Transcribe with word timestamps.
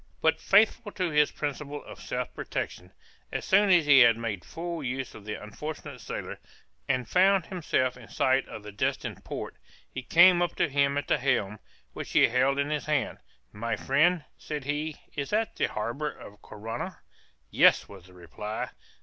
But, 0.19 0.41
faithful 0.41 0.91
to 0.93 1.11
his 1.11 1.29
principles 1.31 1.85
of 1.85 1.99
self 2.01 2.33
protection, 2.33 2.91
as 3.31 3.45
soon 3.45 3.69
as 3.69 3.85
he 3.85 3.99
had 3.99 4.17
made 4.17 4.43
full 4.43 4.83
use 4.83 5.13
of 5.13 5.25
the 5.25 5.35
unfortunate 5.35 6.01
sailor, 6.01 6.39
and 6.87 7.07
found 7.07 7.45
himself 7.45 7.97
in 7.97 8.07
sight 8.07 8.47
of 8.47 8.63
the 8.63 8.71
destined 8.71 9.23
port, 9.23 9.57
he 9.91 10.01
came 10.01 10.41
up 10.41 10.55
to 10.55 10.67
him 10.69 10.97
at 10.97 11.07
the 11.07 11.19
helm, 11.19 11.59
which 11.93 12.13
he 12.13 12.29
held 12.29 12.57
in 12.57 12.71
his 12.71 12.87
hand, 12.87 13.19
"My 13.51 13.75
friend," 13.75 14.23
said 14.39 14.63
he 14.63 14.97
"is 15.15 15.29
that 15.29 15.55
the 15.55 15.67
harbor 15.67 16.09
of 16.09 16.41
Corunna?" 16.41 17.01
"Yes," 17.51 17.87
was 17.87 18.07
the 18.07 18.13
reply. 18.13 18.71